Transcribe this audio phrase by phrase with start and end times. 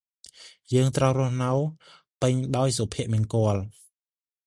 [0.73, 1.51] យើងត្រូវរស់នៅ
[2.21, 3.55] ពេញដោយសុភមង្គល។